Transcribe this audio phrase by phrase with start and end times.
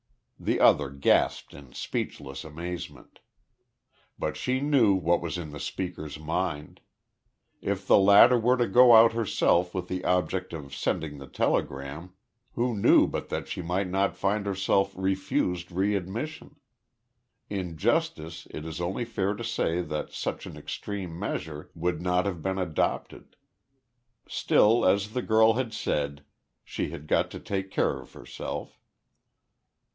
[0.39, 3.19] The other gasped in speechless amazement.
[4.17, 6.81] But she knew what was in the speaker's mind.
[7.61, 12.13] If the latter were to go out herself with the object of sending the telegram,
[12.53, 16.55] who knew but that she might not find herself refused re admission?
[17.47, 22.25] In justice it is only fair to say that such an extreme measure would not
[22.25, 23.35] have been adopted.
[24.27, 26.23] Still, as the girl had said,
[26.63, 28.79] she had got to take care of herself.